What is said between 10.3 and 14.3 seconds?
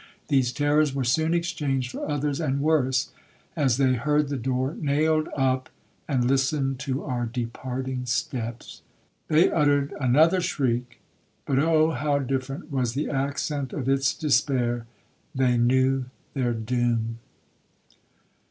shriek, but O how different was the accent of its